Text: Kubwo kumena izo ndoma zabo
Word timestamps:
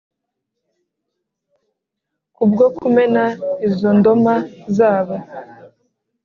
Kubwo 2.35 2.65
kumena 2.77 3.23
izo 3.67 3.89
ndoma 3.97 4.35
zabo 4.75 5.15